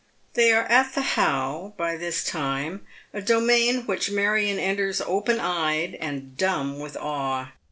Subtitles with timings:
[0.33, 5.93] They are at the How by this time, a domain which Marion enters open eyed
[5.93, 7.51] and dumb with awe.